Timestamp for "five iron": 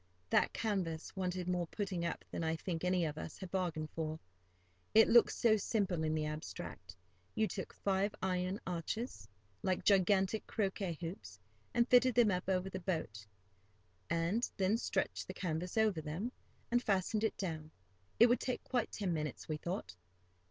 7.71-8.59